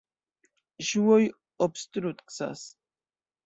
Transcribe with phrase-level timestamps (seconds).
[0.87, 1.21] Ŝuoj
[1.67, 2.69] obstrukcas.